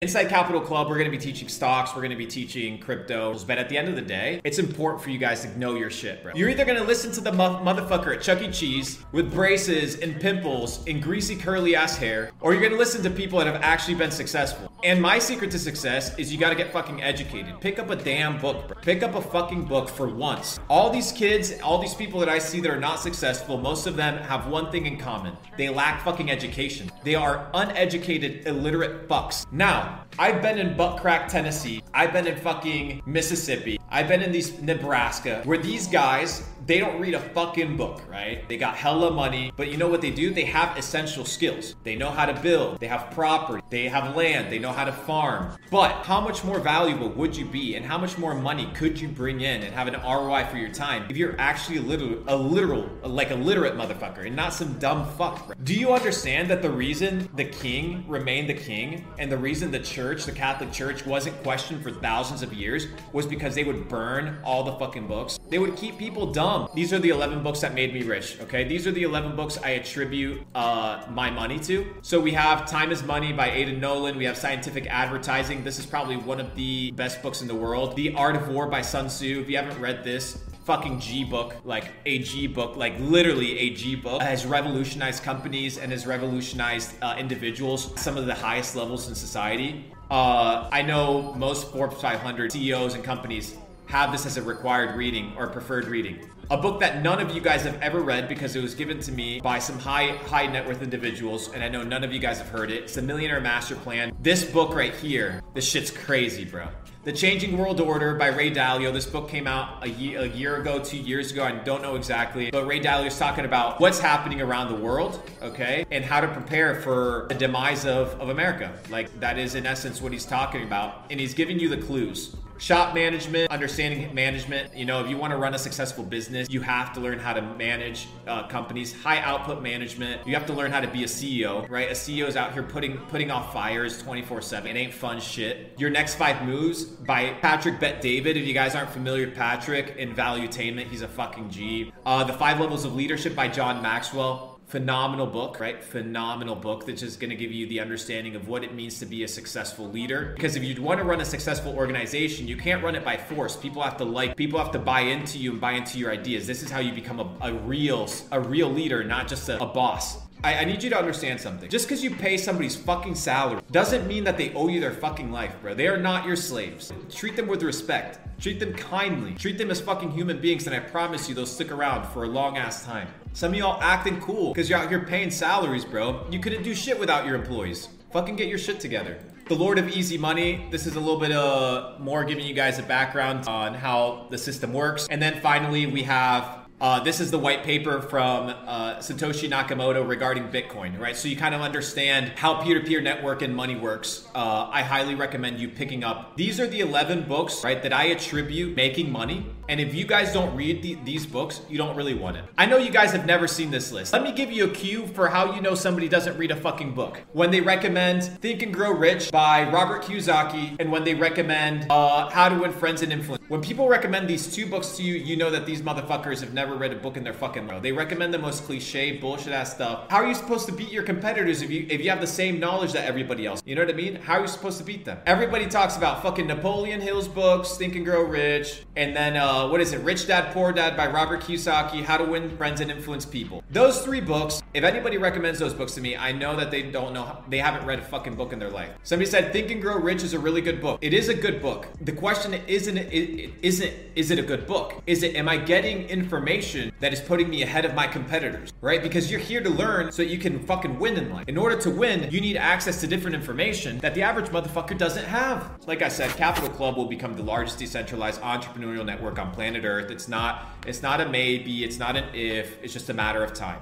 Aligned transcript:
Inside 0.00 0.28
Capital 0.28 0.60
Club, 0.60 0.88
we're 0.88 0.94
going 0.94 1.10
to 1.10 1.16
be 1.16 1.20
teaching 1.20 1.48
stocks, 1.48 1.90
we're 1.90 2.02
going 2.02 2.12
to 2.12 2.16
be 2.16 2.24
teaching 2.24 2.78
crypto, 2.78 3.36
but 3.48 3.58
at 3.58 3.68
the 3.68 3.76
end 3.76 3.88
of 3.88 3.96
the 3.96 4.00
day, 4.00 4.40
it's 4.44 4.60
important 4.60 5.02
for 5.02 5.10
you 5.10 5.18
guys 5.18 5.42
to 5.42 5.58
know 5.58 5.74
your 5.74 5.90
shit, 5.90 6.22
bro. 6.22 6.30
You're 6.36 6.50
either 6.50 6.64
going 6.64 6.78
to 6.78 6.84
listen 6.84 7.10
to 7.10 7.20
the 7.20 7.32
mo- 7.32 7.60
motherfucker 7.64 8.14
at 8.14 8.22
Chuck 8.22 8.40
E. 8.40 8.48
Cheese 8.52 9.00
with 9.10 9.32
braces 9.32 9.98
and 9.98 10.20
pimples 10.20 10.86
and 10.86 11.02
greasy 11.02 11.34
curly 11.34 11.74
ass 11.74 11.96
hair, 11.96 12.30
or 12.40 12.52
you're 12.52 12.60
going 12.60 12.70
to 12.70 12.78
listen 12.78 13.02
to 13.02 13.10
people 13.10 13.40
that 13.40 13.48
have 13.48 13.60
actually 13.60 13.96
been 13.96 14.12
successful. 14.12 14.70
And 14.84 15.02
my 15.02 15.18
secret 15.18 15.50
to 15.50 15.58
success 15.58 16.16
is 16.16 16.32
you 16.32 16.38
got 16.38 16.50
to 16.50 16.54
get 16.54 16.72
fucking 16.72 17.02
educated. 17.02 17.60
Pick 17.60 17.80
up 17.80 17.90
a 17.90 17.96
damn 17.96 18.38
book, 18.40 18.68
bro. 18.68 18.76
Pick 18.80 19.02
up 19.02 19.16
a 19.16 19.20
fucking 19.20 19.64
book 19.64 19.88
for 19.88 20.06
once. 20.06 20.60
All 20.70 20.90
these 20.90 21.10
kids, 21.10 21.54
all 21.60 21.82
these 21.82 21.94
people 21.94 22.20
that 22.20 22.28
I 22.28 22.38
see 22.38 22.60
that 22.60 22.70
are 22.70 22.78
not 22.78 23.00
successful, 23.00 23.58
most 23.58 23.88
of 23.88 23.96
them 23.96 24.18
have 24.18 24.46
one 24.46 24.70
thing 24.70 24.86
in 24.86 24.96
common. 24.96 25.36
They 25.56 25.68
lack 25.68 26.04
fucking 26.04 26.30
education. 26.30 26.92
They 27.02 27.16
are 27.16 27.50
uneducated, 27.52 28.46
illiterate 28.46 29.08
fucks. 29.08 29.44
Now, 29.50 29.87
I've 30.18 30.42
been 30.42 30.58
in 30.58 30.76
butt 30.76 31.00
crack 31.00 31.28
Tennessee. 31.28 31.82
I've 31.94 32.12
been 32.12 32.26
in 32.26 32.36
fucking 32.36 33.02
Mississippi. 33.06 33.78
I've 33.90 34.08
been 34.08 34.22
in 34.22 34.32
these 34.32 34.60
Nebraska 34.60 35.42
where 35.44 35.58
these 35.58 35.86
guys 35.86 36.42
they 36.68 36.78
don't 36.78 37.00
read 37.00 37.14
a 37.14 37.20
fucking 37.20 37.78
book, 37.78 38.02
right? 38.10 38.46
They 38.46 38.58
got 38.58 38.76
hella 38.76 39.10
money, 39.10 39.50
but 39.56 39.70
you 39.70 39.78
know 39.78 39.88
what 39.88 40.02
they 40.02 40.10
do? 40.10 40.34
They 40.34 40.44
have 40.44 40.76
essential 40.76 41.24
skills. 41.24 41.74
They 41.82 41.96
know 41.96 42.10
how 42.10 42.26
to 42.26 42.38
build, 42.42 42.78
they 42.78 42.88
have 42.88 43.10
property, 43.10 43.62
they 43.70 43.88
have 43.88 44.14
land, 44.14 44.52
they 44.52 44.58
know 44.58 44.72
how 44.72 44.84
to 44.84 44.92
farm. 44.92 45.56
But 45.70 46.04
how 46.04 46.20
much 46.20 46.44
more 46.44 46.60
valuable 46.60 47.08
would 47.08 47.34
you 47.34 47.46
be 47.46 47.76
and 47.76 47.86
how 47.86 47.96
much 47.96 48.18
more 48.18 48.34
money 48.34 48.70
could 48.74 49.00
you 49.00 49.08
bring 49.08 49.40
in 49.40 49.62
and 49.62 49.74
have 49.74 49.88
an 49.88 49.94
ROI 49.94 50.44
for 50.50 50.58
your 50.58 50.68
time 50.68 51.06
if 51.08 51.16
you're 51.16 51.40
actually 51.40 51.78
a 51.78 51.82
literal, 51.82 52.22
a 52.26 52.36
literal 52.36 52.86
like 53.02 53.30
a 53.30 53.34
literate 53.34 53.74
motherfucker 53.74 54.26
and 54.26 54.36
not 54.36 54.52
some 54.52 54.74
dumb 54.74 55.06
fuck? 55.16 55.46
Bro. 55.46 55.56
Do 55.64 55.72
you 55.72 55.94
understand 55.94 56.50
that 56.50 56.60
the 56.60 56.70
reason 56.70 57.30
the 57.34 57.46
king 57.46 58.04
remained 58.06 58.50
the 58.50 58.54
king 58.54 59.06
and 59.18 59.32
the 59.32 59.38
reason 59.38 59.70
the 59.70 59.77
church, 59.80 60.24
the 60.24 60.32
Catholic 60.32 60.72
Church, 60.72 61.04
wasn't 61.06 61.42
questioned 61.42 61.82
for 61.82 61.90
thousands 61.90 62.42
of 62.42 62.52
years 62.52 62.86
was 63.12 63.26
because 63.26 63.54
they 63.54 63.64
would 63.64 63.88
burn 63.88 64.38
all 64.44 64.62
the 64.62 64.72
fucking 64.72 65.06
books? 65.06 65.38
They 65.48 65.58
would 65.58 65.76
keep 65.76 65.98
people 65.98 66.32
dumb. 66.32 66.68
These 66.74 66.92
are 66.92 66.98
the 66.98 67.10
11 67.10 67.42
books 67.42 67.60
that 67.60 67.74
made 67.74 67.92
me 67.92 68.02
rich, 68.02 68.38
okay? 68.40 68.64
These 68.64 68.86
are 68.86 68.92
the 68.92 69.02
11 69.02 69.36
books 69.36 69.58
I 69.62 69.70
attribute 69.70 70.42
uh, 70.54 71.04
my 71.10 71.30
money 71.30 71.58
to. 71.60 71.86
So 72.02 72.20
we 72.20 72.32
have 72.32 72.66
Time 72.66 72.90
is 72.90 73.02
Money 73.02 73.32
by 73.32 73.50
Aidan 73.50 73.80
Nolan. 73.80 74.16
We 74.16 74.24
have 74.24 74.36
Scientific 74.36 74.86
Advertising. 74.86 75.64
This 75.64 75.78
is 75.78 75.86
probably 75.86 76.16
one 76.16 76.40
of 76.40 76.54
the 76.54 76.90
best 76.92 77.22
books 77.22 77.42
in 77.42 77.48
the 77.48 77.54
world. 77.54 77.96
The 77.96 78.14
Art 78.14 78.36
of 78.36 78.48
War 78.48 78.66
by 78.66 78.82
Sun 78.82 79.08
Tzu. 79.08 79.40
If 79.40 79.48
you 79.48 79.56
haven't 79.56 79.80
read 79.80 80.04
this, 80.04 80.42
fucking 80.68 81.00
G 81.00 81.24
book, 81.24 81.56
like 81.64 81.92
a 82.04 82.18
G 82.18 82.46
book, 82.46 82.76
like 82.76 82.92
literally 83.00 83.58
a 83.58 83.70
G 83.70 83.96
book, 83.96 84.20
has 84.20 84.44
revolutionized 84.44 85.22
companies 85.22 85.78
and 85.78 85.90
has 85.92 86.06
revolutionized 86.06 86.92
uh, 87.00 87.16
individuals, 87.18 87.98
some 87.98 88.18
of 88.18 88.26
the 88.26 88.34
highest 88.34 88.76
levels 88.76 89.08
in 89.08 89.14
society. 89.14 89.86
Uh, 90.10 90.68
I 90.70 90.82
know 90.82 91.32
most 91.32 91.72
Forbes 91.72 91.98
500 92.02 92.52
CEOs 92.52 92.92
and 92.92 93.02
companies 93.02 93.56
have 93.86 94.12
this 94.12 94.26
as 94.26 94.36
a 94.36 94.42
required 94.42 94.94
reading 94.94 95.32
or 95.38 95.46
preferred 95.46 95.86
reading. 95.86 96.28
A 96.50 96.58
book 96.58 96.80
that 96.80 97.02
none 97.02 97.18
of 97.18 97.34
you 97.34 97.40
guys 97.40 97.62
have 97.62 97.80
ever 97.80 98.00
read 98.00 98.28
because 98.28 98.54
it 98.54 98.60
was 98.60 98.74
given 98.74 99.00
to 99.00 99.10
me 99.10 99.40
by 99.40 99.58
some 99.58 99.78
high 99.78 100.16
high 100.26 100.48
net 100.48 100.66
worth 100.66 100.82
individuals, 100.82 101.50
and 101.54 101.64
I 101.64 101.68
know 101.70 101.82
none 101.82 102.04
of 102.04 102.12
you 102.12 102.18
guys 102.18 102.36
have 102.36 102.48
heard 102.50 102.70
it. 102.70 102.82
It's 102.82 102.94
the 102.94 103.00
Millionaire 103.00 103.40
Master 103.40 103.74
Plan. 103.74 104.14
This 104.20 104.44
book 104.44 104.74
right 104.74 104.94
here, 104.94 105.42
this 105.54 105.66
shit's 105.66 105.90
crazy, 105.90 106.44
bro. 106.44 106.68
The 107.08 107.14
Changing 107.14 107.56
World 107.56 107.80
Order 107.80 108.16
by 108.16 108.26
Ray 108.26 108.50
Dalio. 108.50 108.92
This 108.92 109.06
book 109.06 109.30
came 109.30 109.46
out 109.46 109.82
a 109.82 109.88
year, 109.88 110.20
a 110.20 110.26
year 110.26 110.56
ago, 110.56 110.78
two 110.78 110.98
years 110.98 111.32
ago. 111.32 111.42
I 111.42 111.52
don't 111.52 111.80
know 111.80 111.94
exactly. 111.94 112.50
But 112.50 112.66
Ray 112.66 112.80
Dalio 112.80 113.06
is 113.06 113.18
talking 113.18 113.46
about 113.46 113.80
what's 113.80 113.98
happening 113.98 114.42
around 114.42 114.68
the 114.68 114.74
world, 114.74 115.22
okay, 115.40 115.86
and 115.90 116.04
how 116.04 116.20
to 116.20 116.28
prepare 116.28 116.74
for 116.74 117.24
the 117.30 117.34
demise 117.34 117.86
of, 117.86 118.08
of 118.20 118.28
America. 118.28 118.78
Like, 118.90 119.20
that 119.20 119.38
is 119.38 119.54
in 119.54 119.64
essence 119.64 120.02
what 120.02 120.12
he's 120.12 120.26
talking 120.26 120.64
about. 120.64 121.06
And 121.08 121.18
he's 121.18 121.32
giving 121.32 121.58
you 121.58 121.70
the 121.70 121.78
clues 121.78 122.36
shop 122.58 122.94
management, 122.94 123.50
understanding 123.50 124.12
management. 124.14 124.76
You 124.76 124.84
know, 124.84 125.02
if 125.02 125.10
you 125.10 125.16
want 125.16 125.32
to 125.32 125.36
run 125.36 125.54
a 125.54 125.58
successful 125.58 126.04
business, 126.04 126.48
you 126.50 126.60
have 126.60 126.92
to 126.94 127.00
learn 127.00 127.18
how 127.18 127.32
to 127.32 127.42
manage 127.42 128.08
uh, 128.26 128.46
companies. 128.48 128.92
High 128.92 129.20
output 129.20 129.62
management. 129.62 130.26
You 130.26 130.34
have 130.34 130.46
to 130.46 130.52
learn 130.52 130.70
how 130.70 130.80
to 130.80 130.88
be 130.88 131.04
a 131.04 131.06
CEO, 131.06 131.68
right? 131.68 131.88
A 131.88 131.94
CEO 131.94 132.26
is 132.26 132.36
out 132.36 132.52
here 132.52 132.62
putting 132.62 132.98
putting 133.08 133.30
off 133.30 133.52
fires 133.52 134.02
24/7. 134.02 134.66
It 134.66 134.76
ain't 134.76 134.92
fun 134.92 135.20
shit. 135.20 135.74
Your 135.78 135.90
next 135.90 136.16
five 136.16 136.44
moves 136.44 136.84
by 136.84 137.30
Patrick 137.40 137.80
Bet 137.80 138.00
David. 138.00 138.36
If 138.36 138.46
you 138.46 138.54
guys 138.54 138.74
aren't 138.74 138.90
familiar 138.90 139.26
with 139.26 139.36
Patrick 139.36 139.96
in 139.96 140.14
Valuetainment, 140.14 140.88
he's 140.88 141.02
a 141.02 141.08
fucking 141.08 141.50
G. 141.50 141.92
Uh, 142.04 142.24
the 142.24 142.32
Five 142.32 142.60
Levels 142.60 142.84
of 142.84 142.94
Leadership 142.94 143.34
by 143.34 143.48
John 143.48 143.82
Maxwell 143.82 144.47
phenomenal 144.68 145.26
book, 145.26 145.60
right? 145.60 145.82
Phenomenal 145.82 146.54
book 146.54 146.86
that's 146.86 147.00
just 147.00 147.20
going 147.20 147.30
to 147.30 147.36
give 147.36 147.50
you 147.50 147.66
the 147.66 147.80
understanding 147.80 148.36
of 148.36 148.48
what 148.48 148.62
it 148.62 148.74
means 148.74 148.98
to 148.98 149.06
be 149.06 149.24
a 149.24 149.28
successful 149.28 149.88
leader. 149.88 150.32
Because 150.36 150.56
if 150.56 150.62
you 150.62 150.80
want 150.82 151.00
to 151.00 151.04
run 151.04 151.20
a 151.20 151.24
successful 151.24 151.74
organization, 151.74 152.46
you 152.46 152.56
can't 152.56 152.84
run 152.84 152.94
it 152.94 153.04
by 153.04 153.16
force. 153.16 153.56
People 153.56 153.82
have 153.82 153.96
to 153.96 154.04
like, 154.04 154.36
people 154.36 154.58
have 154.58 154.70
to 154.72 154.78
buy 154.78 155.00
into 155.00 155.38
you 155.38 155.52
and 155.52 155.60
buy 155.60 155.72
into 155.72 155.98
your 155.98 156.12
ideas. 156.12 156.46
This 156.46 156.62
is 156.62 156.70
how 156.70 156.80
you 156.80 156.92
become 156.92 157.18
a, 157.18 157.30
a 157.40 157.52
real, 157.54 158.08
a 158.30 158.40
real 158.40 158.68
leader, 158.68 159.02
not 159.02 159.26
just 159.26 159.48
a, 159.48 159.60
a 159.62 159.66
boss. 159.66 160.18
I, 160.44 160.54
I, 160.54 160.64
need 160.64 160.82
you 160.82 160.90
to 160.90 160.98
understand 160.98 161.40
something. 161.40 161.68
Just 161.68 161.86
because 161.88 162.02
you 162.02 162.14
pay 162.14 162.36
somebody's 162.36 162.76
fucking 162.76 163.16
salary 163.16 163.60
doesn't 163.72 164.06
mean 164.06 164.22
that 164.24 164.36
they 164.38 164.52
owe 164.54 164.68
you 164.68 164.80
their 164.80 164.92
fucking 164.92 165.32
life, 165.32 165.54
bro. 165.60 165.74
They 165.74 165.88
are 165.88 165.96
not 165.96 166.26
your 166.26 166.36
slaves. 166.36 166.92
Treat 167.10 167.34
them 167.34 167.48
with 167.48 167.62
respect. 167.62 168.20
Treat 168.40 168.60
them 168.60 168.72
kindly. 168.74 169.34
Treat 169.34 169.58
them 169.58 169.70
as 169.70 169.80
fucking 169.80 170.12
human 170.12 170.40
beings, 170.40 170.66
and 170.66 170.76
I 170.76 170.80
promise 170.80 171.28
you 171.28 171.34
they'll 171.34 171.46
stick 171.46 171.72
around 171.72 172.06
for 172.12 172.22
a 172.22 172.28
long 172.28 172.56
ass 172.56 172.84
time. 172.84 173.08
Some 173.32 173.52
of 173.52 173.58
y'all 173.58 173.82
acting 173.82 174.20
cool 174.20 174.52
because 174.52 174.70
you're 174.70 174.78
out 174.78 174.88
here 174.88 175.04
paying 175.04 175.30
salaries, 175.30 175.84
bro. 175.84 176.24
You 176.30 176.38
couldn't 176.38 176.62
do 176.62 176.74
shit 176.74 176.98
without 176.98 177.26
your 177.26 177.34
employees. 177.34 177.88
Fucking 178.12 178.36
get 178.36 178.48
your 178.48 178.58
shit 178.58 178.78
together. 178.78 179.18
The 179.48 179.54
Lord 179.54 179.78
of 179.78 179.88
Easy 179.88 180.18
Money. 180.18 180.66
This 180.70 180.86
is 180.86 180.94
a 180.94 181.00
little 181.00 181.18
bit 181.18 181.32
uh, 181.32 181.94
more 181.98 182.22
giving 182.22 182.46
you 182.46 182.54
guys 182.54 182.78
a 182.78 182.82
background 182.82 183.48
on 183.48 183.74
how 183.74 184.26
the 184.30 184.38
system 184.38 184.72
works. 184.72 185.08
And 185.10 185.20
then 185.20 185.40
finally, 185.40 185.86
we 185.86 186.02
have 186.04 186.67
uh, 186.80 187.00
this 187.00 187.18
is 187.18 187.30
the 187.30 187.38
white 187.38 187.64
paper 187.64 188.00
from 188.00 188.50
uh, 188.50 188.96
Satoshi 188.96 189.50
Nakamoto 189.50 190.06
regarding 190.06 190.44
Bitcoin, 190.48 190.98
right? 190.98 191.16
So 191.16 191.26
you 191.26 191.36
kind 191.36 191.54
of 191.54 191.60
understand 191.60 192.28
how 192.36 192.62
peer 192.62 192.78
to 192.78 192.86
peer 192.86 193.00
network 193.00 193.42
and 193.42 193.54
money 193.54 193.74
works. 193.74 194.28
Uh, 194.34 194.68
I 194.70 194.82
highly 194.82 195.16
recommend 195.16 195.58
you 195.58 195.68
picking 195.68 196.04
up. 196.04 196.36
These 196.36 196.60
are 196.60 196.68
the 196.68 196.80
11 196.80 197.22
books, 197.22 197.64
right, 197.64 197.82
that 197.82 197.92
I 197.92 198.04
attribute 198.06 198.76
making 198.76 199.10
money. 199.10 199.46
And 199.68 199.80
if 199.80 199.94
you 199.94 200.06
guys 200.06 200.32
don't 200.32 200.54
read 200.56 200.82
the, 200.82 200.94
these 201.04 201.26
books, 201.26 201.60
you 201.68 201.76
don't 201.76 201.94
really 201.94 202.14
want 202.14 202.38
it. 202.38 202.44
I 202.56 202.64
know 202.64 202.78
you 202.78 202.90
guys 202.90 203.12
have 203.12 203.26
never 203.26 203.46
seen 203.46 203.70
this 203.70 203.92
list. 203.92 204.14
Let 204.14 204.22
me 204.22 204.32
give 204.32 204.50
you 204.50 204.64
a 204.64 204.68
cue 204.70 205.06
for 205.08 205.28
how 205.28 205.54
you 205.54 205.60
know 205.60 205.74
somebody 205.74 206.08
doesn't 206.08 206.38
read 206.38 206.50
a 206.50 206.56
fucking 206.56 206.94
book. 206.94 207.20
When 207.32 207.50
they 207.50 207.60
recommend 207.60 208.24
Think 208.40 208.62
and 208.62 208.72
Grow 208.72 208.92
Rich 208.92 209.30
by 209.30 209.70
Robert 209.70 210.02
Kiyosaki, 210.04 210.76
and 210.80 210.90
when 210.90 211.04
they 211.04 211.14
recommend 211.14 211.86
uh, 211.90 212.30
How 212.30 212.48
to 212.48 212.58
Win 212.58 212.72
Friends 212.72 213.02
and 213.02 213.12
Influence 213.12 213.42
When 213.48 213.60
people 213.60 213.88
recommend 213.88 214.26
these 214.26 214.54
two 214.54 214.66
books 214.66 214.96
to 214.96 215.02
you, 215.02 215.14
you 215.14 215.36
know 215.36 215.50
that 215.50 215.66
these 215.66 215.82
motherfuckers 215.82 216.40
have 216.40 216.54
never 216.54 216.74
read 216.74 216.92
a 216.92 216.96
book 216.96 217.16
in 217.16 217.24
their 217.24 217.34
fucking 217.34 217.66
life. 217.66 217.82
They 217.82 217.92
recommend 217.92 218.32
the 218.32 218.38
most 218.38 218.64
cliche, 218.64 219.18
bullshit 219.18 219.52
ass 219.52 219.74
stuff. 219.74 220.10
How 220.10 220.18
are 220.18 220.26
you 220.26 220.34
supposed 220.34 220.66
to 220.66 220.72
beat 220.72 220.90
your 220.90 221.02
competitors 221.02 221.60
if 221.62 221.70
you 221.70 221.86
if 221.90 222.00
you 222.02 222.08
have 222.10 222.20
the 222.20 222.26
same 222.26 222.58
knowledge 222.58 222.92
that 222.92 223.04
everybody 223.04 223.46
else? 223.46 223.62
You 223.66 223.74
know 223.74 223.82
what 223.84 223.90
I 223.90 223.96
mean? 223.96 224.16
How 224.16 224.34
are 224.34 224.42
you 224.42 224.48
supposed 224.48 224.78
to 224.78 224.84
beat 224.84 225.04
them? 225.04 225.18
Everybody 225.26 225.66
talks 225.66 225.96
about 225.96 226.22
fucking 226.22 226.46
Napoleon 226.46 227.00
Hill's 227.00 227.28
books, 227.28 227.76
Think 227.76 227.96
and 227.96 228.04
Grow 228.04 228.22
Rich, 228.22 228.84
and 228.96 229.14
then 229.14 229.36
uh, 229.36 229.57
Uh, 229.58 229.66
what 229.66 229.80
is 229.80 229.92
it? 229.92 230.00
Rich 230.02 230.28
Dad 230.28 230.54
Poor 230.54 230.72
Dad 230.72 230.96
by 230.96 231.08
Robert 231.08 231.40
Kiyosaki, 231.40 232.04
How 232.04 232.16
to 232.16 232.22
Win 232.22 232.56
Friends 232.56 232.80
and 232.80 232.92
Influence 232.92 233.26
People. 233.26 233.64
Those 233.72 234.02
three 234.02 234.20
books. 234.20 234.62
If 234.72 234.84
anybody 234.84 235.18
recommends 235.18 235.58
those 235.58 235.74
books 235.74 235.96
to 235.96 236.00
me, 236.00 236.16
I 236.16 236.30
know 236.30 236.54
that 236.54 236.70
they 236.70 236.82
don't 236.82 237.12
know. 237.12 237.38
They 237.48 237.58
haven't 237.58 237.84
read 237.84 237.98
a 237.98 238.02
fucking 238.02 238.36
book 238.36 238.52
in 238.52 238.60
their 238.60 238.70
life. 238.70 238.90
Somebody 239.02 239.28
said 239.28 239.52
Think 239.52 239.72
and 239.72 239.82
Grow 239.82 239.96
Rich 239.96 240.22
is 240.22 240.32
a 240.32 240.38
really 240.38 240.60
good 240.60 240.80
book. 240.80 241.00
It 241.02 241.12
is 241.12 241.28
a 241.28 241.34
good 241.34 241.60
book. 241.60 241.88
The 242.02 242.12
question 242.12 242.54
isn't 242.68 242.98
isn't 242.98 243.94
is 244.14 244.30
it 244.30 244.38
a 244.38 244.42
good 244.42 244.64
book? 244.68 245.02
Is 245.08 245.24
it 245.24 245.34
am 245.34 245.48
I 245.48 245.56
getting 245.56 246.08
information 246.08 246.92
that 247.00 247.12
is 247.12 247.20
putting 247.20 247.50
me 247.50 247.62
ahead 247.62 247.84
of 247.84 247.94
my 247.94 248.06
competitors? 248.06 248.72
Right? 248.80 249.02
Because 249.02 249.28
you're 249.28 249.40
here 249.40 249.60
to 249.60 249.70
learn 249.70 250.12
so 250.12 250.22
you 250.22 250.38
can 250.38 250.60
fucking 250.60 251.00
win 251.00 251.16
in 251.16 251.32
life. 251.32 251.48
In 251.48 251.58
order 251.58 251.76
to 251.80 251.90
win, 251.90 252.30
you 252.30 252.40
need 252.40 252.56
access 252.56 253.00
to 253.00 253.08
different 253.08 253.34
information 253.34 253.98
that 253.98 254.14
the 254.14 254.22
average 254.22 254.50
motherfucker 254.50 254.96
doesn't 254.96 255.24
have. 255.24 255.80
Like 255.88 256.02
I 256.02 256.08
said, 256.08 256.30
Capital 256.36 256.70
Club 256.70 256.96
will 256.96 257.06
become 257.06 257.34
the 257.34 257.42
largest 257.42 257.80
decentralized 257.80 258.40
entrepreneurial 258.42 259.04
network 259.04 259.40
on 259.40 259.47
planet 259.48 259.84
Earth. 259.84 260.10
It's 260.10 260.28
not 260.28 260.66
it's 260.86 261.02
not 261.02 261.20
a 261.20 261.28
maybe, 261.28 261.84
it's 261.84 261.98
not 261.98 262.16
an 262.16 262.34
if, 262.34 262.82
it's 262.82 262.92
just 262.92 263.10
a 263.10 263.14
matter 263.14 263.42
of 263.42 263.54
time. 263.54 263.80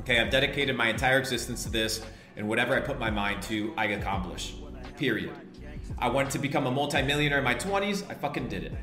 Okay, 0.00 0.20
I've 0.20 0.30
dedicated 0.30 0.76
my 0.76 0.88
entire 0.88 1.18
existence 1.18 1.64
to 1.64 1.70
this, 1.70 2.02
and 2.36 2.48
whatever 2.48 2.76
I 2.76 2.80
put 2.80 2.98
my 2.98 3.10
mind 3.10 3.42
to, 3.44 3.72
I 3.76 3.86
accomplish. 3.86 4.54
Period. 4.96 5.32
I 5.98 6.08
wanted 6.08 6.32
to 6.32 6.38
become 6.38 6.66
a 6.66 6.70
multimillionaire 6.70 7.38
in 7.38 7.44
my 7.44 7.54
20s, 7.54 8.08
I 8.10 8.14
fucking 8.14 8.48
did 8.48 8.64
it. 8.64 8.74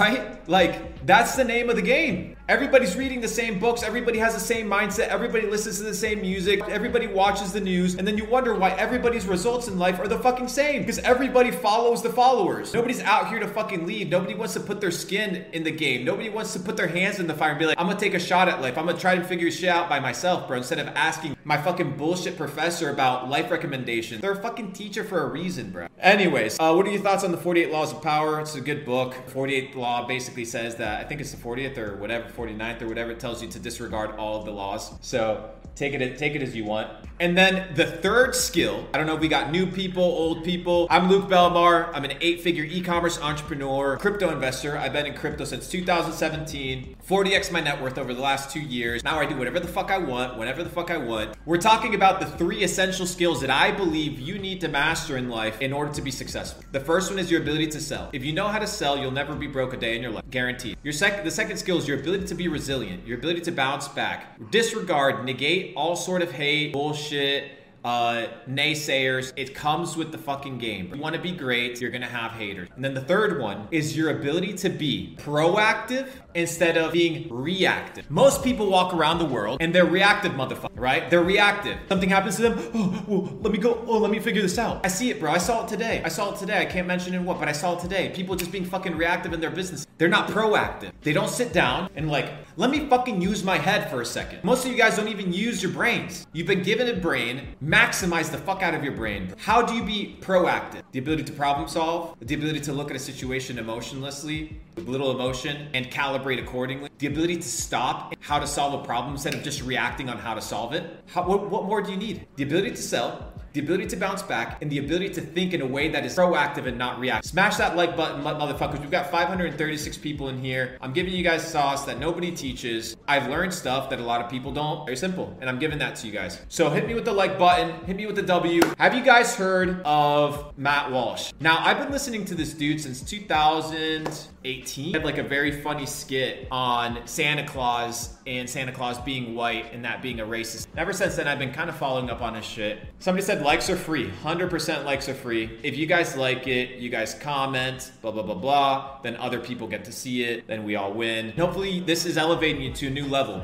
Right? 0.00 0.48
Like, 0.48 1.04
that's 1.06 1.36
the 1.36 1.44
name 1.44 1.70
of 1.70 1.76
the 1.76 1.82
game. 1.82 2.36
Everybody's 2.48 2.96
reading 2.96 3.20
the 3.20 3.28
same 3.28 3.60
books, 3.60 3.84
everybody 3.84 4.18
has 4.18 4.34
the 4.34 4.40
same 4.40 4.68
mindset, 4.68 5.08
everybody 5.08 5.46
listens 5.46 5.78
to 5.78 5.84
the 5.84 5.94
same 5.94 6.20
music, 6.20 6.60
everybody 6.68 7.06
watches 7.06 7.52
the 7.52 7.60
news, 7.60 7.94
and 7.94 8.06
then 8.06 8.18
you 8.18 8.24
wonder 8.24 8.52
why 8.52 8.70
everybody's 8.70 9.26
results 9.26 9.68
in 9.68 9.78
life 9.78 10.00
are 10.00 10.08
the 10.08 10.18
fucking 10.18 10.48
same. 10.48 10.80
Because 10.80 10.98
everybody 10.98 11.52
follows 11.52 12.02
the 12.02 12.10
followers. 12.10 12.74
Nobody's 12.74 13.00
out 13.02 13.28
here 13.28 13.38
to 13.38 13.46
fucking 13.46 13.86
lead. 13.86 14.10
Nobody 14.10 14.34
wants 14.34 14.54
to 14.54 14.60
put 14.60 14.80
their 14.80 14.90
skin 14.90 15.46
in 15.52 15.62
the 15.62 15.70
game. 15.70 16.04
Nobody 16.04 16.30
wants 16.30 16.52
to 16.54 16.58
put 16.58 16.76
their 16.76 16.88
hands 16.88 17.20
in 17.20 17.28
the 17.28 17.34
fire 17.34 17.50
and 17.50 17.60
be 17.60 17.66
like, 17.66 17.78
I'm 17.78 17.86
gonna 17.86 17.98
take 17.98 18.14
a 18.14 18.18
shot 18.18 18.48
at 18.48 18.60
life. 18.60 18.76
I'm 18.76 18.86
gonna 18.86 18.98
try 18.98 19.14
to 19.14 19.22
figure 19.22 19.48
shit 19.48 19.68
out 19.68 19.88
by 19.88 20.00
myself, 20.00 20.48
bro. 20.48 20.56
Instead 20.56 20.80
of 20.80 20.88
asking 20.88 21.36
my 21.44 21.56
fucking 21.56 21.96
bullshit 21.96 22.36
professor 22.36 22.90
about 22.90 23.28
life 23.28 23.50
recommendations. 23.50 24.20
They're 24.20 24.32
a 24.32 24.42
fucking 24.42 24.72
teacher 24.72 25.04
for 25.04 25.22
a 25.22 25.28
reason, 25.28 25.70
bro. 25.70 25.86
Anyways, 25.98 26.58
uh, 26.58 26.72
what 26.74 26.86
are 26.86 26.90
your 26.90 27.02
thoughts 27.02 27.24
on 27.24 27.32
the 27.32 27.38
48 27.38 27.70
Laws 27.70 27.92
of 27.92 28.02
Power? 28.02 28.40
It's 28.40 28.54
a 28.54 28.60
good 28.60 28.84
book. 28.84 29.14
48th 29.28 29.74
Law 29.74 30.06
basically 30.06 30.44
says 30.44 30.76
that, 30.76 31.00
I 31.00 31.04
think 31.08 31.20
it's 31.20 31.32
the 31.32 31.36
40th 31.36 31.78
or 31.78 31.96
whatever, 31.96 32.28
49th 32.36 32.82
or 32.82 32.88
whatever 32.88 33.10
it 33.10 33.20
tells 33.20 33.42
you 33.42 33.48
to 33.48 33.58
disregard 33.58 34.12
all 34.16 34.38
of 34.38 34.44
the 34.44 34.50
laws. 34.50 34.92
So 35.00 35.50
take 35.74 35.94
it 35.94 36.18
take 36.18 36.34
it 36.34 36.42
as 36.42 36.54
you 36.54 36.64
want. 36.64 36.88
And 37.20 37.38
then 37.38 37.74
the 37.74 37.86
third 37.86 38.34
skill, 38.34 38.86
I 38.92 38.98
don't 38.98 39.06
know 39.06 39.14
if 39.14 39.20
we 39.20 39.28
got 39.28 39.52
new 39.52 39.66
people, 39.66 40.02
old 40.02 40.42
people. 40.42 40.88
I'm 40.90 41.08
Luke 41.08 41.28
Belmar. 41.28 41.90
I'm 41.94 42.04
an 42.04 42.14
eight-figure 42.20 42.64
e-commerce 42.64 43.20
entrepreneur, 43.20 43.96
crypto 43.96 44.30
investor. 44.30 44.76
I've 44.76 44.92
been 44.92 45.06
in 45.06 45.14
crypto 45.14 45.44
since 45.44 45.68
2017. 45.68 46.96
40x 47.06 47.52
my 47.52 47.60
net 47.60 47.80
worth 47.80 47.96
over 47.96 48.12
the 48.12 48.20
last 48.20 48.50
two 48.50 48.60
years. 48.60 49.04
Now 49.04 49.20
I 49.20 49.26
do 49.26 49.36
whatever 49.36 49.60
the 49.60 49.68
fuck 49.68 49.90
I 49.90 49.98
want, 49.98 50.36
whenever 50.36 50.64
the 50.64 50.70
fuck 50.70 50.90
I 50.90 50.96
want. 50.96 51.36
We're 51.44 51.58
talking 51.58 51.94
about 51.94 52.18
the 52.18 52.26
three 52.26 52.64
essential 52.64 53.06
skills 53.06 53.40
that 53.40 53.50
I 53.50 53.70
believe 53.70 54.18
you 54.18 54.38
need 54.38 54.60
to 54.62 54.68
master 54.68 55.16
in 55.16 55.28
life 55.28 55.60
in 55.60 55.72
order 55.72 55.92
to 55.92 56.02
be 56.02 56.10
successful. 56.10 56.64
The 56.72 56.80
first 56.80 57.08
one 57.10 57.20
is 57.20 57.30
your 57.30 57.40
ability 57.40 57.68
to 57.68 57.80
sell. 57.80 58.10
If 58.12 58.24
you 58.24 58.32
know 58.32 58.48
how 58.48 58.58
to 58.58 58.66
sell, 58.66 58.98
you'll 58.98 59.12
never 59.12 59.36
be 59.36 59.46
broke 59.46 59.74
a 59.74 59.76
day 59.76 59.94
in 59.94 60.02
your 60.02 60.10
life, 60.10 60.24
guaranteed. 60.30 60.76
Your 60.82 60.92
second, 60.92 61.24
the 61.24 61.30
second 61.30 61.56
skill 61.58 61.78
is 61.78 61.86
your 61.86 62.00
ability 62.00 62.21
to 62.28 62.34
be 62.34 62.48
resilient, 62.48 63.06
your 63.06 63.18
ability 63.18 63.40
to 63.42 63.52
bounce 63.52 63.88
back, 63.88 64.38
disregard, 64.50 65.24
negate 65.24 65.74
all 65.76 65.96
sort 65.96 66.22
of 66.22 66.32
hate, 66.32 66.72
bullshit 66.72 67.61
uh, 67.84 68.26
naysayers. 68.48 69.32
It 69.36 69.54
comes 69.54 69.96
with 69.96 70.12
the 70.12 70.18
fucking 70.18 70.58
game. 70.58 70.92
You 70.94 71.00
want 71.00 71.14
to 71.14 71.20
be 71.20 71.32
great, 71.32 71.80
you're 71.80 71.90
to 72.02 72.06
have 72.06 72.32
haters. 72.32 72.68
And 72.74 72.84
then 72.84 72.94
the 72.94 73.00
third 73.00 73.40
one 73.40 73.68
is 73.70 73.96
your 73.96 74.10
ability 74.10 74.54
to 74.54 74.68
be 74.68 75.16
proactive 75.18 76.08
instead 76.34 76.76
of 76.76 76.92
being 76.92 77.28
reactive. 77.30 78.10
Most 78.10 78.42
people 78.42 78.68
walk 78.70 78.94
around 78.94 79.18
the 79.18 79.24
world 79.24 79.58
and 79.60 79.74
they're 79.74 79.84
reactive 79.84 80.32
motherfucker, 80.32 80.70
right? 80.74 81.10
They're 81.10 81.22
reactive. 81.22 81.78
Something 81.88 82.08
happens 82.08 82.36
to 82.36 82.42
them. 82.42 82.70
Oh, 82.74 83.04
well, 83.08 83.38
let 83.40 83.52
me 83.52 83.58
go. 83.58 83.84
Oh, 83.86 83.98
let 83.98 84.10
me 84.10 84.18
figure 84.18 84.42
this 84.42 84.58
out. 84.58 84.84
I 84.84 84.88
see 84.88 85.10
it, 85.10 85.20
bro. 85.20 85.30
I 85.30 85.38
saw 85.38 85.64
it 85.64 85.68
today. 85.68 86.02
I 86.04 86.08
saw 86.08 86.32
it 86.32 86.38
today. 86.38 86.60
I 86.60 86.64
can't 86.64 86.86
mention 86.86 87.14
in 87.14 87.24
what, 87.24 87.38
but 87.38 87.48
I 87.48 87.52
saw 87.52 87.76
it 87.76 87.80
today. 87.80 88.10
People 88.14 88.36
just 88.36 88.52
being 88.52 88.64
fucking 88.64 88.96
reactive 88.96 89.32
in 89.32 89.40
their 89.40 89.50
business. 89.50 89.86
They're 89.98 90.08
not 90.08 90.28
proactive. 90.28 90.92
They 91.02 91.12
don't 91.12 91.28
sit 91.28 91.52
down 91.52 91.90
and 91.94 92.10
like, 92.10 92.30
let 92.56 92.70
me 92.70 92.86
fucking 92.88 93.20
use 93.20 93.44
my 93.44 93.58
head 93.58 93.90
for 93.90 94.00
a 94.00 94.06
second. 94.06 94.42
Most 94.44 94.64
of 94.64 94.70
you 94.70 94.76
guys 94.76 94.96
don't 94.96 95.08
even 95.08 95.32
use 95.32 95.62
your 95.62 95.72
brains. 95.72 96.26
You've 96.32 96.46
been 96.46 96.62
given 96.62 96.88
a 96.88 96.98
brain. 96.98 97.54
Maximize 97.72 98.30
the 98.30 98.36
fuck 98.36 98.62
out 98.62 98.74
of 98.74 98.84
your 98.84 98.92
brain. 98.92 99.32
How 99.38 99.62
do 99.62 99.72
you 99.72 99.82
be 99.82 100.18
proactive? 100.20 100.82
The 100.92 100.98
ability 100.98 101.22
to 101.22 101.32
problem 101.32 101.66
solve, 101.66 102.14
the 102.20 102.34
ability 102.34 102.60
to 102.60 102.72
look 102.74 102.90
at 102.90 102.96
a 102.96 102.98
situation 102.98 103.58
emotionlessly, 103.58 104.60
with 104.76 104.86
little 104.86 105.10
emotion, 105.10 105.68
and 105.72 105.86
calibrate 105.86 106.38
accordingly. 106.38 106.90
The 106.98 107.06
ability 107.06 107.36
to 107.36 107.48
stop, 107.48 108.14
how 108.20 108.38
to 108.38 108.46
solve 108.46 108.78
a 108.78 108.84
problem 108.84 109.14
instead 109.14 109.34
of 109.34 109.42
just 109.42 109.62
reacting 109.62 110.10
on 110.10 110.18
how 110.18 110.34
to 110.34 110.42
solve 110.42 110.74
it. 110.74 110.84
How, 111.06 111.26
what, 111.26 111.48
what 111.48 111.64
more 111.64 111.80
do 111.80 111.90
you 111.90 111.96
need? 111.96 112.26
The 112.36 112.42
ability 112.42 112.72
to 112.72 112.76
sell, 112.76 113.31
the 113.52 113.60
ability 113.60 113.86
to 113.86 113.96
bounce 113.96 114.22
back, 114.22 114.60
and 114.62 114.70
the 114.70 114.78
ability 114.78 115.10
to 115.10 115.20
think 115.20 115.52
in 115.52 115.60
a 115.60 115.66
way 115.66 115.88
that 115.88 116.04
is 116.04 116.16
proactive 116.16 116.66
and 116.66 116.78
not 116.78 116.98
reactive. 116.98 117.30
Smash 117.30 117.56
that 117.56 117.76
like 117.76 117.96
button, 117.96 118.22
motherfuckers. 118.22 118.80
We've 118.80 118.90
got 118.90 119.10
536 119.10 119.98
people 119.98 120.28
in 120.28 120.38
here. 120.38 120.78
I'm 120.80 120.92
giving 120.92 121.12
you 121.12 121.22
guys 121.22 121.46
sauce 121.46 121.84
that 121.86 121.98
nobody 121.98 122.30
teaches. 122.30 122.96
I've 123.06 123.28
learned 123.28 123.52
stuff 123.52 123.90
that 123.90 124.00
a 124.00 124.02
lot 124.04 124.20
of 124.20 124.30
people 124.30 124.52
don't. 124.52 124.84
Very 124.84 124.96
simple. 124.96 125.36
And 125.40 125.50
I'm 125.50 125.58
giving 125.58 125.78
that 125.78 125.96
to 125.96 126.06
you 126.06 126.12
guys. 126.12 126.40
So 126.48 126.70
hit 126.70 126.86
me 126.86 126.94
with 126.94 127.04
the 127.04 127.12
like 127.12 127.38
button, 127.38 127.84
hit 127.84 127.96
me 127.96 128.06
with 128.06 128.16
the 128.16 128.22
W. 128.22 128.62
Have 128.78 128.94
you 128.94 129.02
guys 129.02 129.34
heard 129.34 129.80
of 129.84 130.56
Matt 130.56 130.90
Walsh? 130.90 131.32
Now, 131.40 131.58
I've 131.60 131.78
been 131.78 131.90
listening 131.90 132.24
to 132.26 132.34
this 132.34 132.54
dude 132.54 132.80
since 132.80 133.02
2000. 133.02 134.28
18 134.44 134.94
had 134.94 135.04
like 135.04 135.18
a 135.18 135.22
very 135.22 135.62
funny 135.62 135.86
skit 135.86 136.46
on 136.50 137.06
santa 137.06 137.46
claus 137.46 138.16
and 138.26 138.48
santa 138.48 138.72
claus 138.72 138.98
being 139.00 139.34
white 139.34 139.72
and 139.72 139.84
that 139.84 140.02
being 140.02 140.20
a 140.20 140.24
racist. 140.24 140.66
Ever 140.76 140.92
since 140.92 141.16
then 141.16 141.28
i've 141.28 141.38
been 141.38 141.52
kind 141.52 141.70
of 141.70 141.76
following 141.76 142.10
up 142.10 142.20
on 142.20 142.34
his 142.34 142.44
shit. 142.44 142.80
Somebody 142.98 143.24
said 143.24 143.42
likes 143.42 143.70
are 143.70 143.76
free. 143.76 144.10
100% 144.22 144.84
likes 144.84 145.08
are 145.08 145.14
free. 145.14 145.58
If 145.62 145.76
you 145.76 145.86
guys 145.86 146.16
like 146.16 146.46
it 146.46 146.78
you 146.78 146.90
guys 146.90 147.14
comment 147.14 147.92
blah 148.02 148.10
blah 148.10 148.22
blah 148.22 148.34
blah 148.34 149.00
then 149.02 149.16
other 149.16 149.38
people 149.38 149.66
get 149.66 149.84
to 149.84 149.92
see 149.92 150.24
it 150.24 150.46
then 150.46 150.64
we 150.64 150.76
all 150.76 150.92
win. 150.92 151.32
Hopefully 151.32 151.80
this 151.80 152.04
is 152.04 152.16
elevating 152.16 152.62
you 152.62 152.72
to 152.72 152.88
a 152.88 152.90
new 152.90 153.06
level. 153.06 153.40